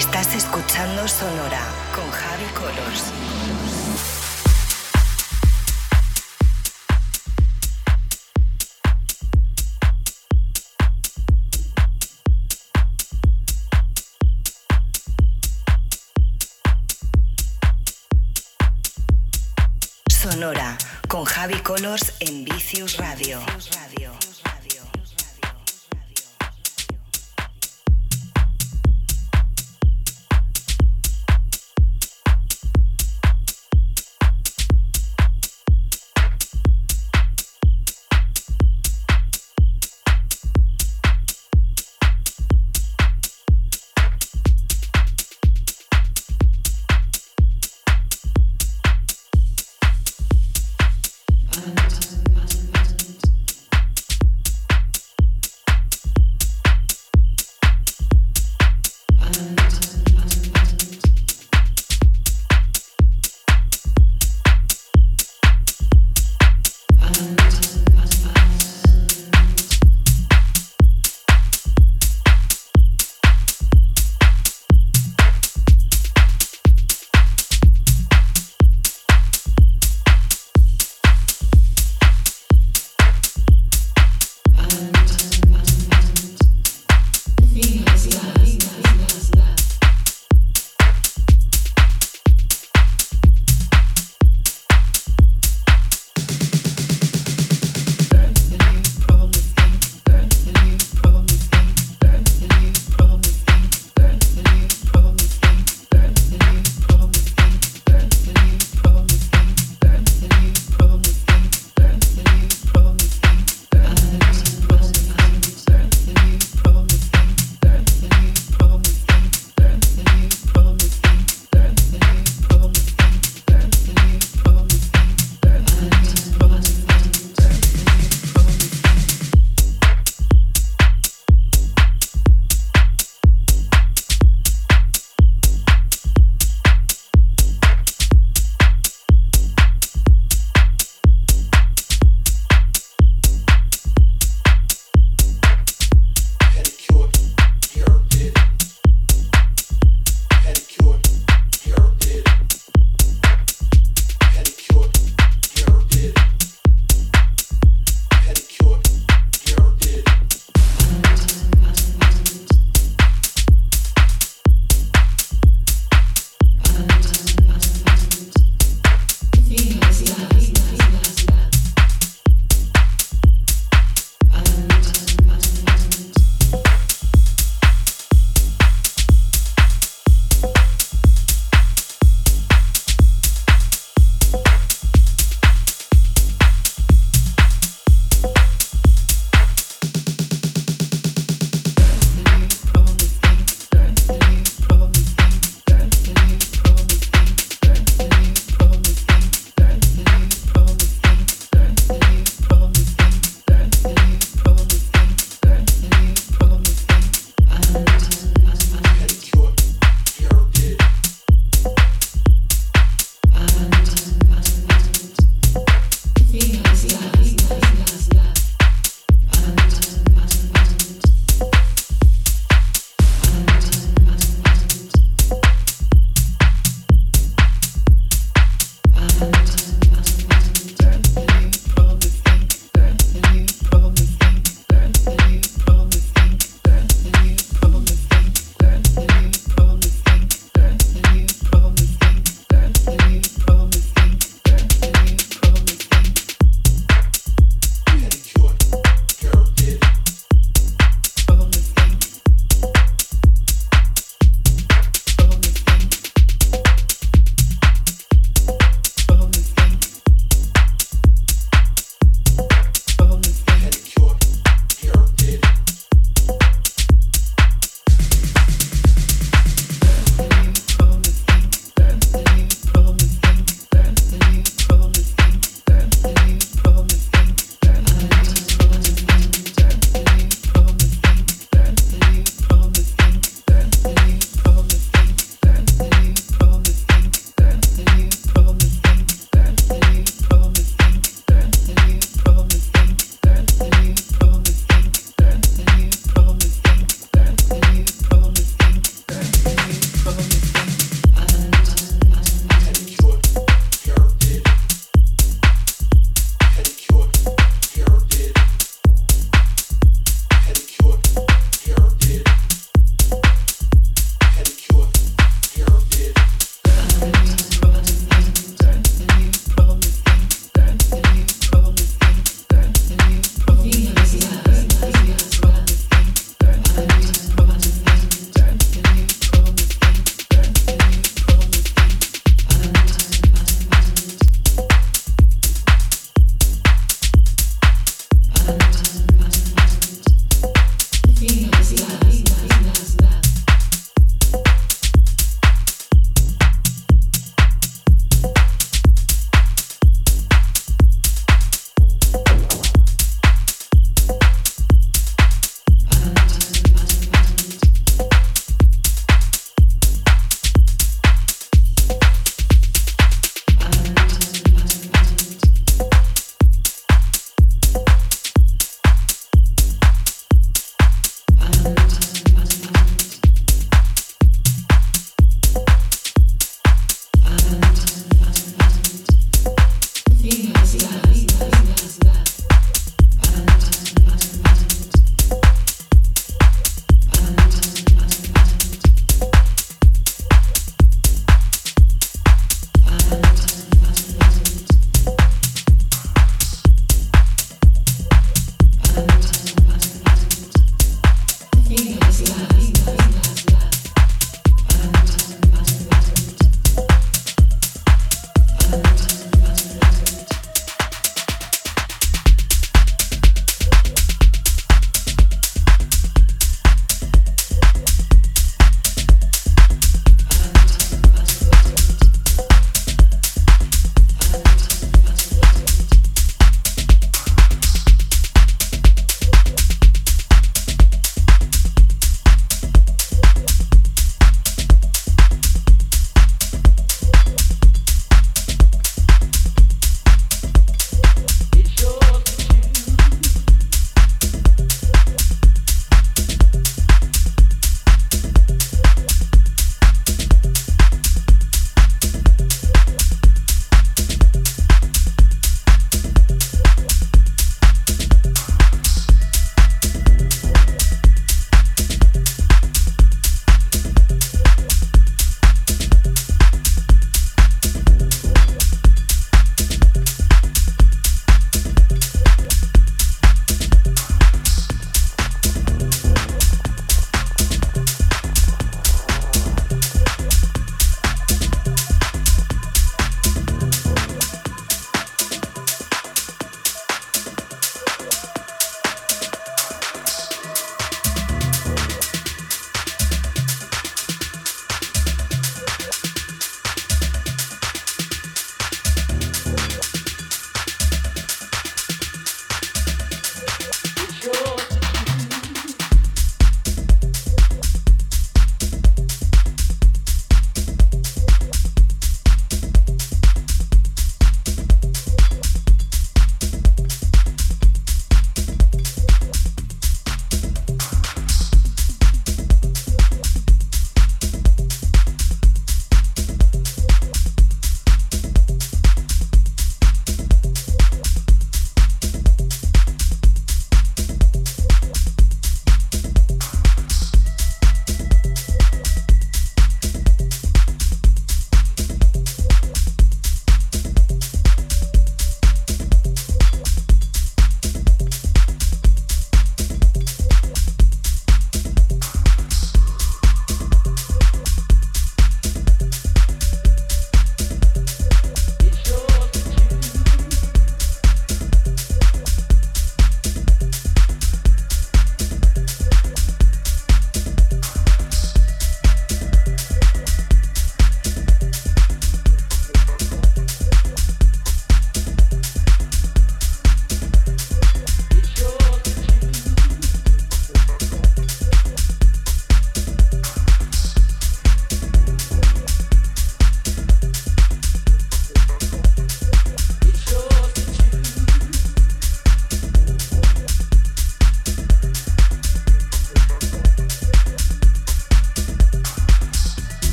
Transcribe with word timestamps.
Estás 0.00 0.34
escuchando 0.34 1.06
Sonora 1.06 1.60
con 1.94 2.10
Javi 2.10 2.46
Colors. 2.54 3.12
Sonora 20.08 20.78
con 21.08 21.24
Javi 21.26 21.60
Colors 21.60 22.09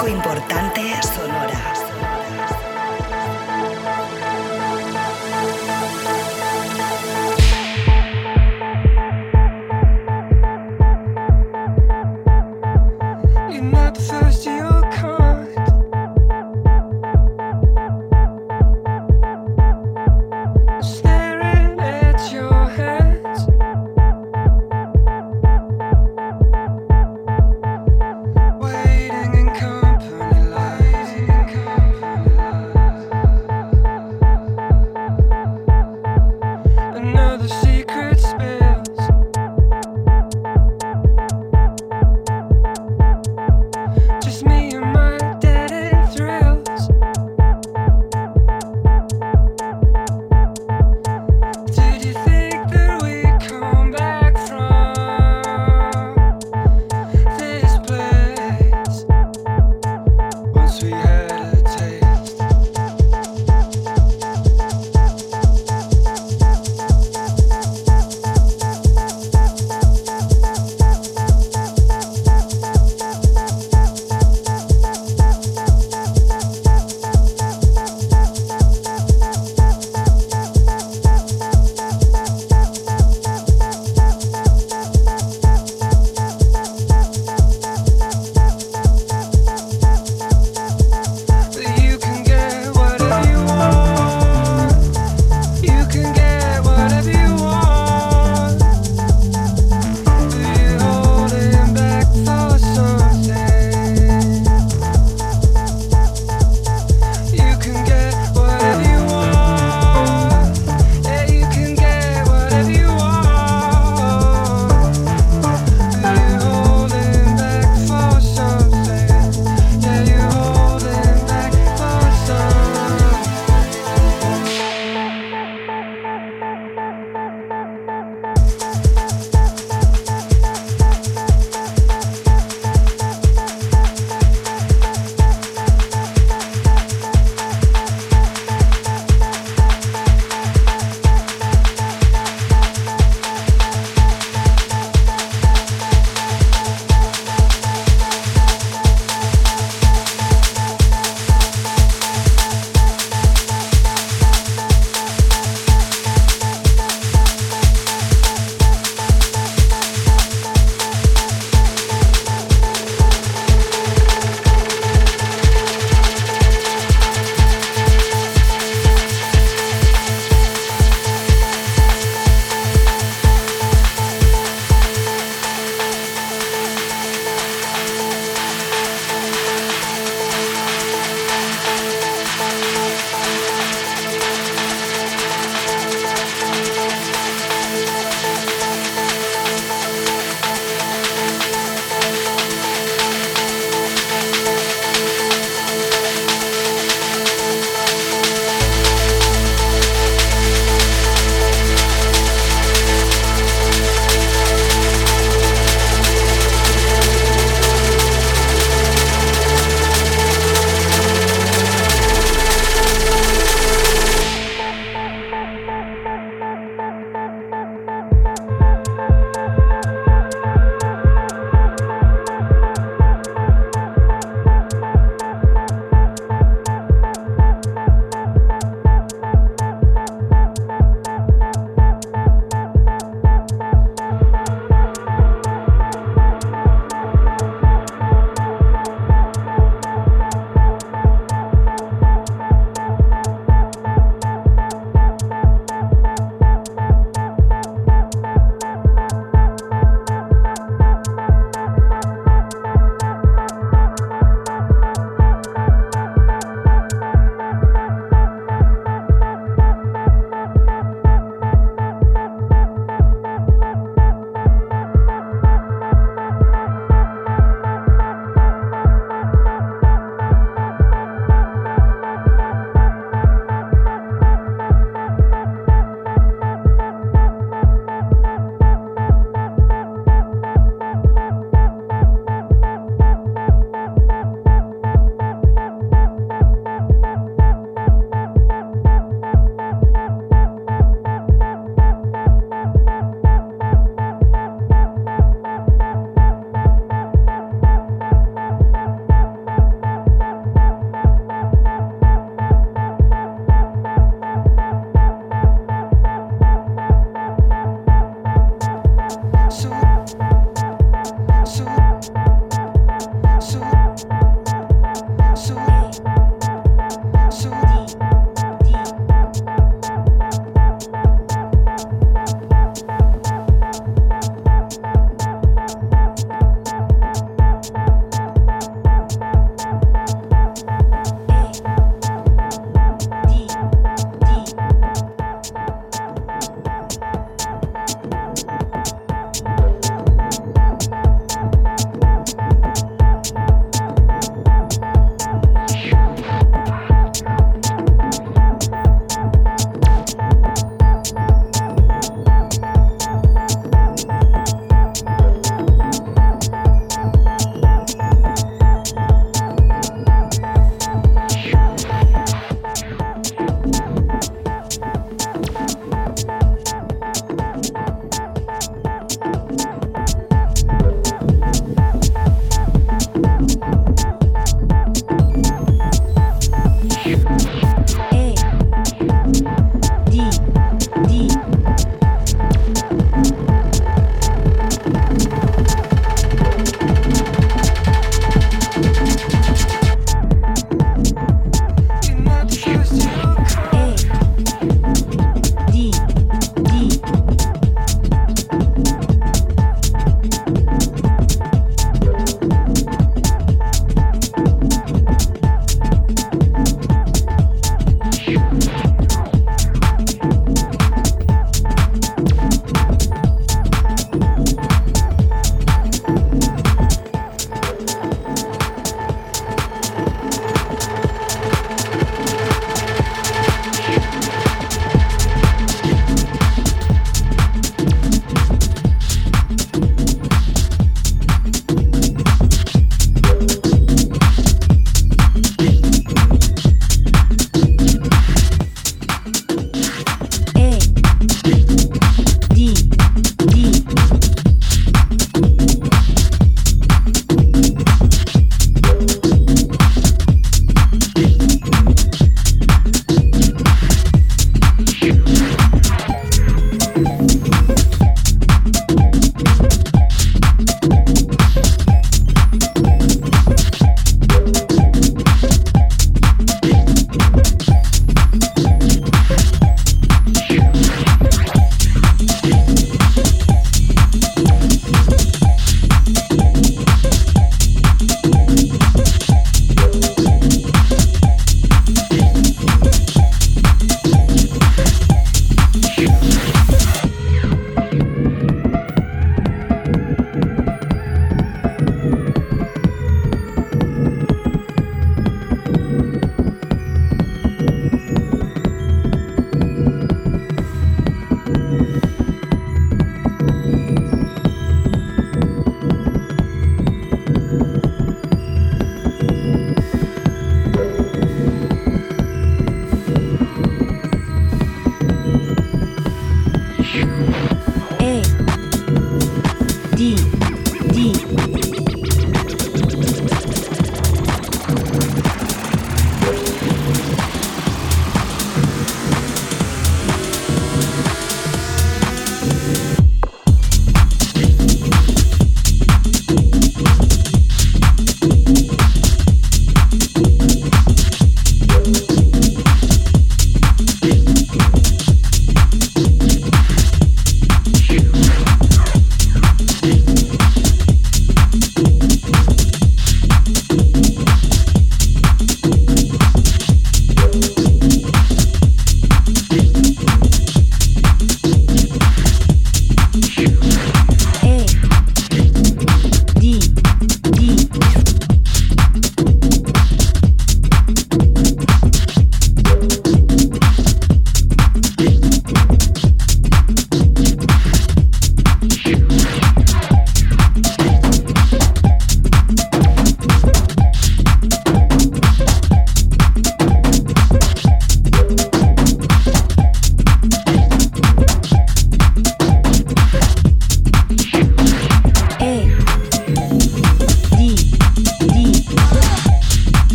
Disco 0.00 0.08
importante 0.08 0.80
sonora. 1.02 1.89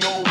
know 0.00 0.29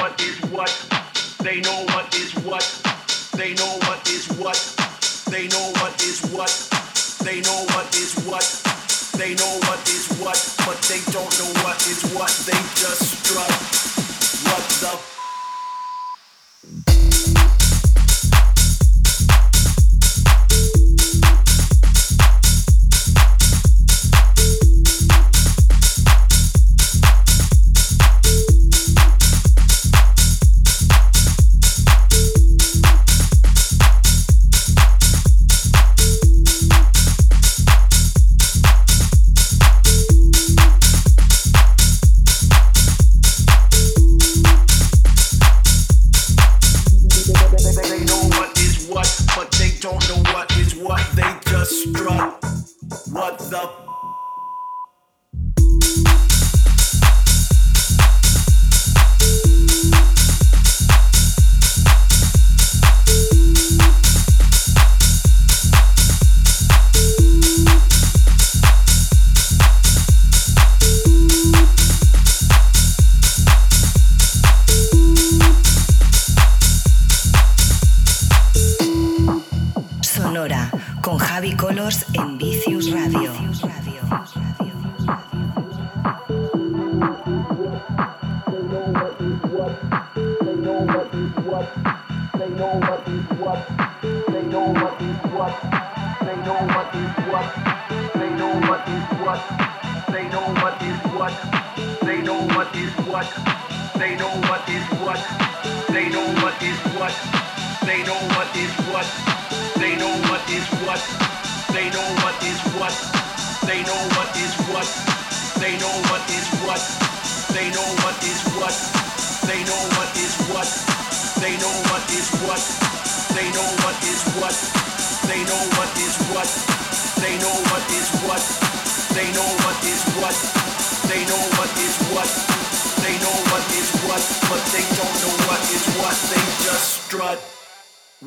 what, 92.90 93.08
what 93.38 93.79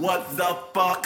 What 0.03 0.37
the 0.37 0.59
fuck? 0.75 1.02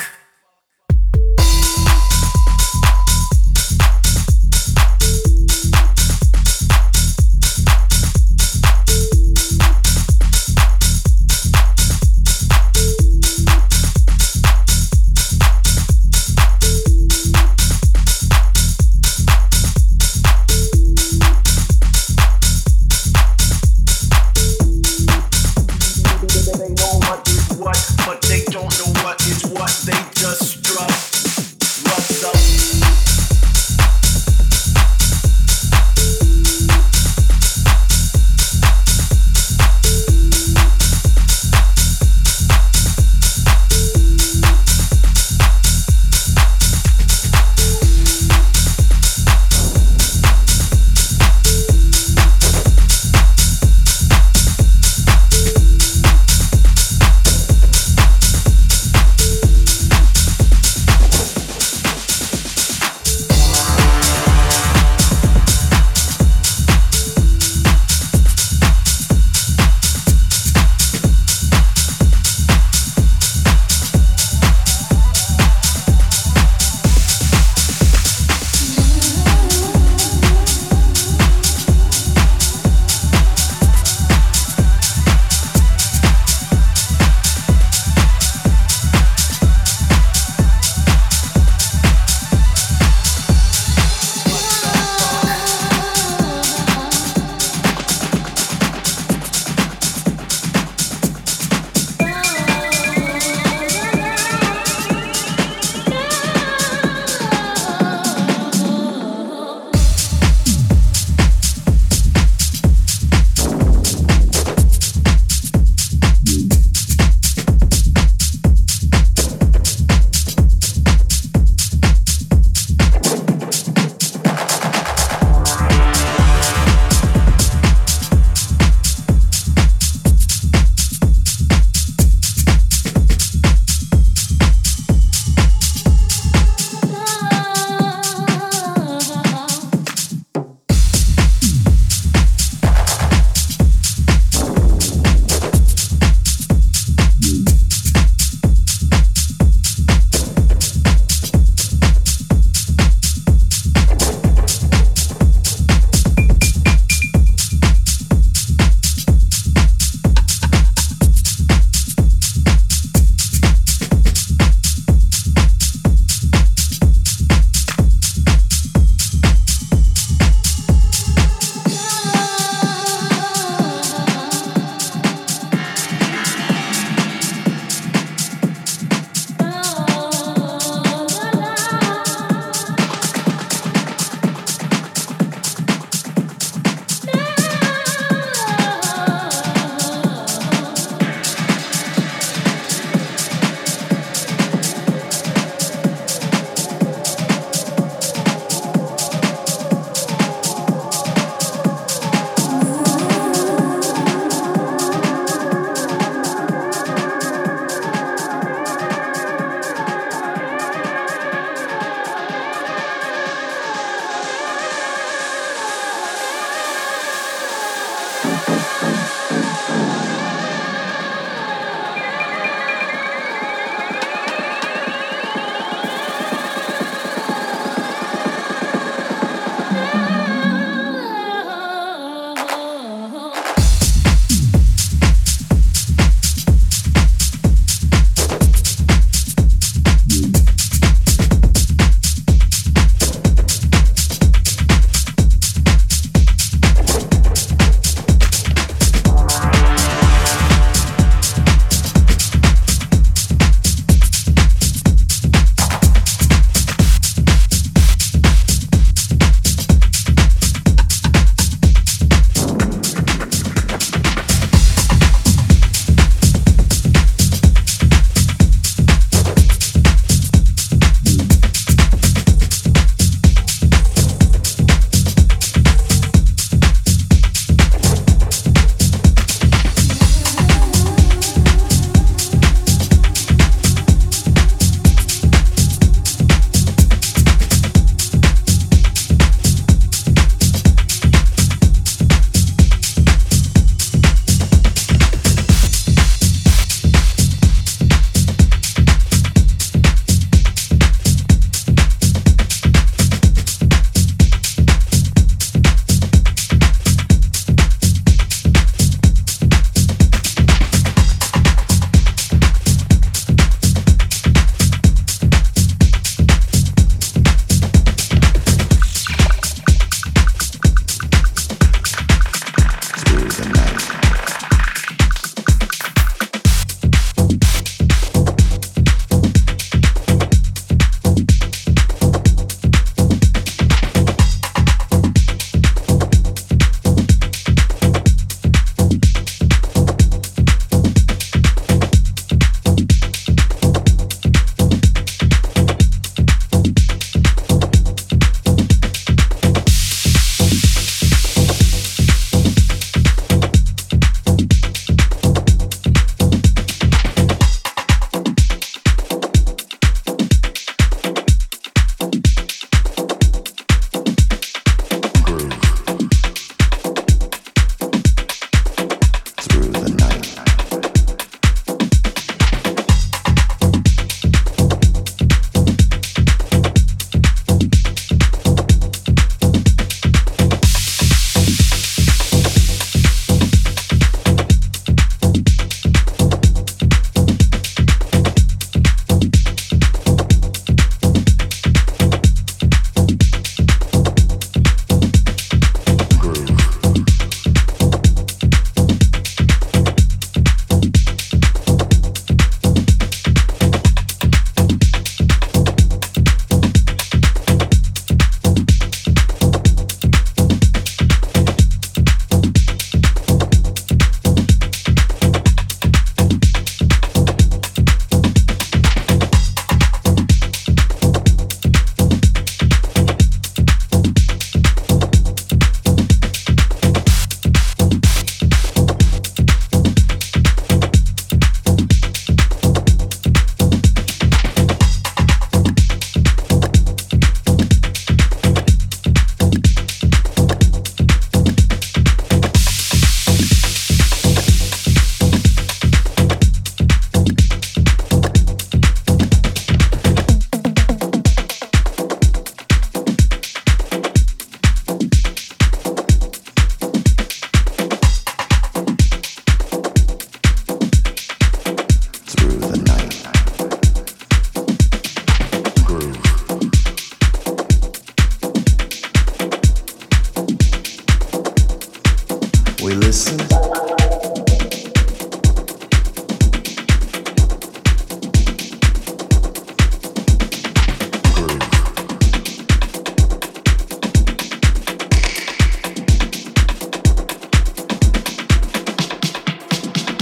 We 472.86 472.94
listen. 472.94 473.36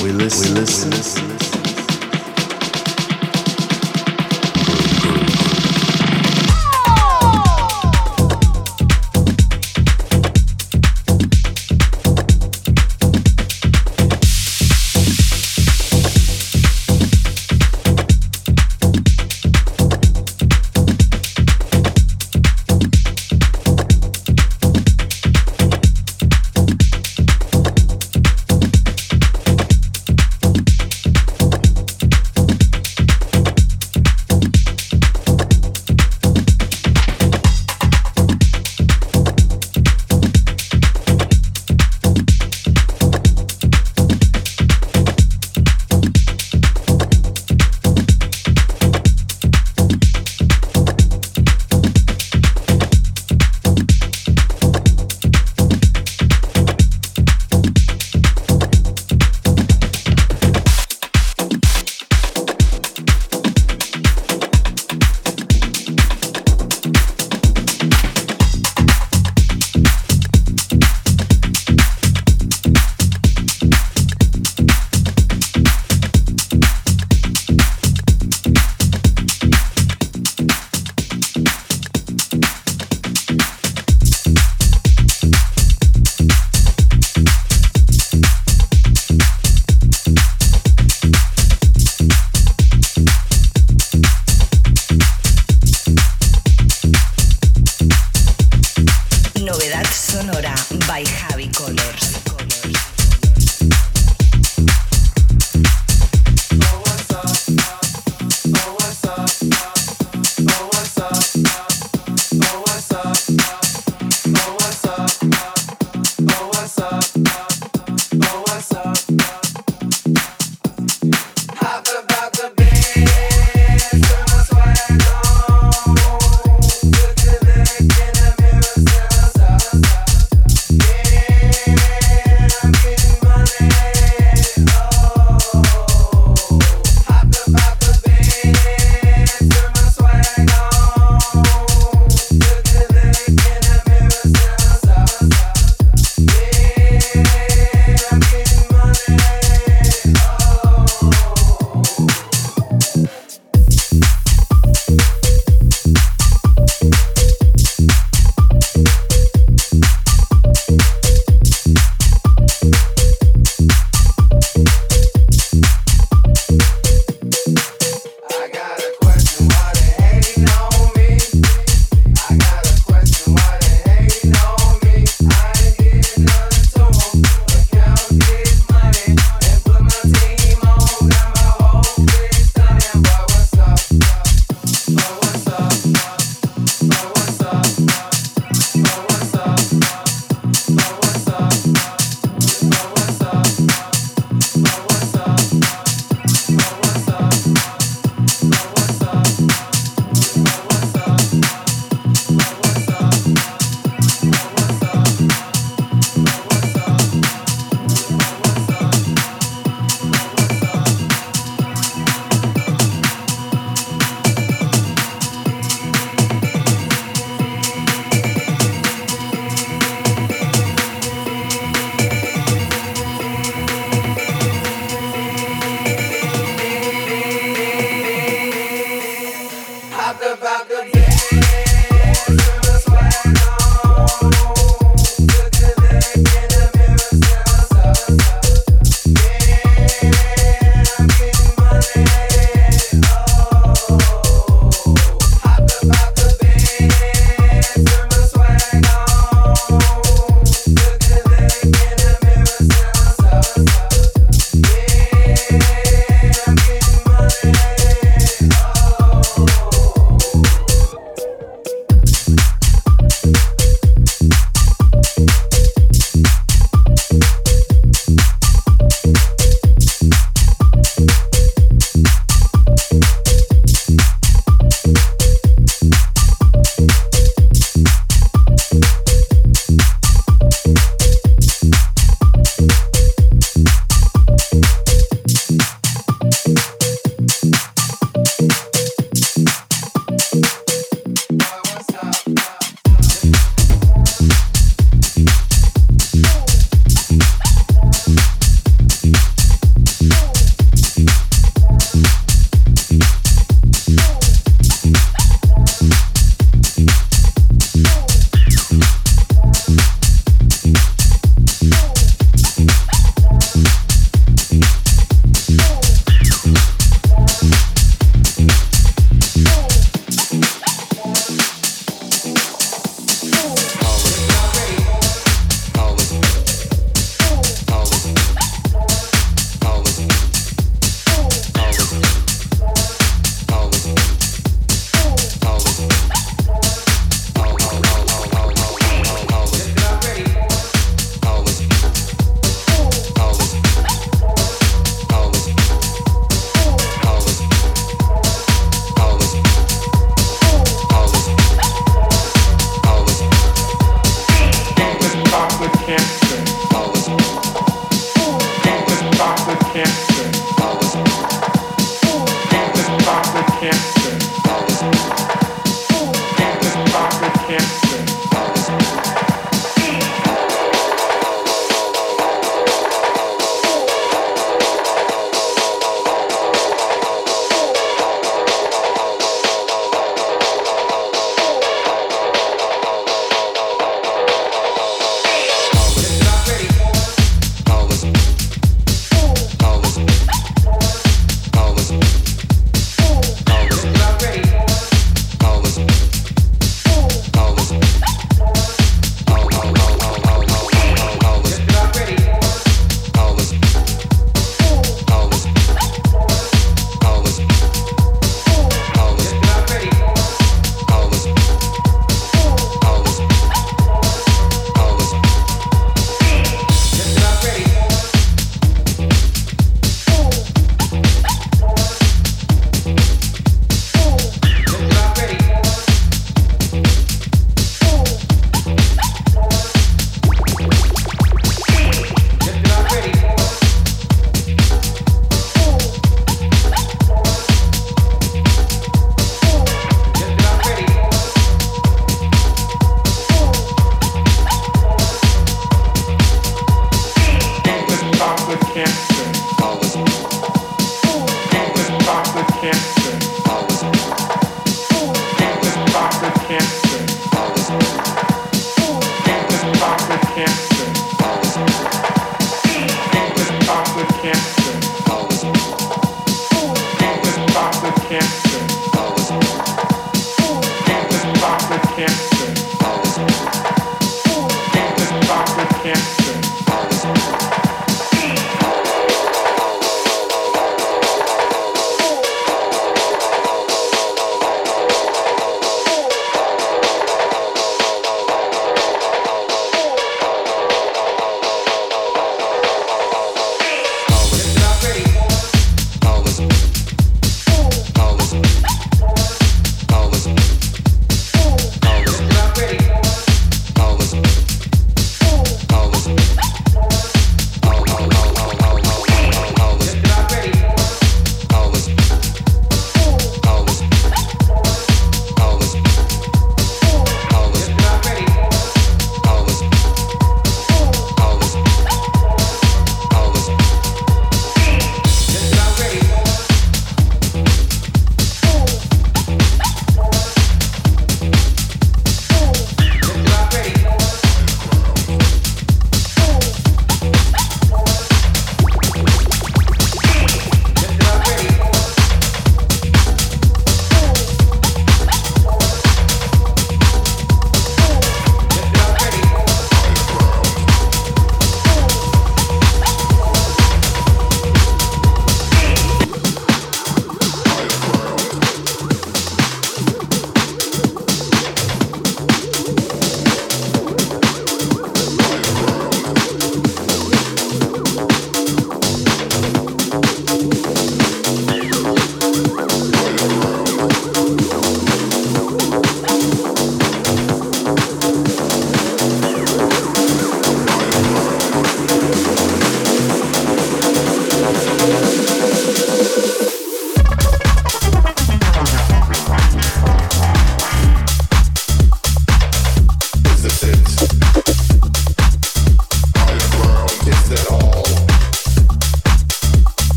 We 0.00 0.12
listen. 0.12 0.54
We 0.54 0.60
listen. 0.60 0.90
We 0.94 0.96
listen. 0.96 1.41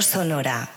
Sonora. 0.00 0.67